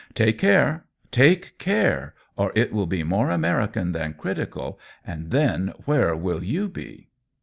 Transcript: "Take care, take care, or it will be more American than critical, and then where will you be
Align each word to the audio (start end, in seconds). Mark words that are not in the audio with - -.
"Take 0.15 0.39
care, 0.39 0.85
take 1.11 1.59
care, 1.59 2.15
or 2.35 2.51
it 2.55 2.73
will 2.73 2.87
be 2.87 3.03
more 3.03 3.29
American 3.29 3.91
than 3.91 4.15
critical, 4.15 4.79
and 5.05 5.29
then 5.29 5.73
where 5.85 6.15
will 6.15 6.43
you 6.43 6.69
be 6.69 7.09